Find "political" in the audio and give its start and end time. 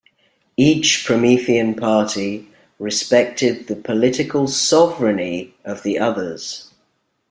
3.75-4.45